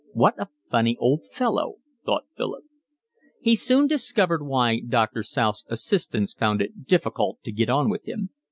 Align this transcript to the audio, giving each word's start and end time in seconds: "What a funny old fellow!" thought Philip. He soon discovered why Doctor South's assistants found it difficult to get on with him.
"What 0.13 0.33
a 0.39 0.47
funny 0.71 0.97
old 0.99 1.27
fellow!" 1.31 1.75
thought 2.03 2.25
Philip. 2.35 2.63
He 3.39 3.53
soon 3.53 3.85
discovered 3.85 4.43
why 4.43 4.79
Doctor 4.79 5.21
South's 5.21 5.63
assistants 5.69 6.33
found 6.33 6.59
it 6.59 6.87
difficult 6.87 7.43
to 7.43 7.51
get 7.51 7.69
on 7.69 7.87
with 7.87 8.07
him. 8.07 8.31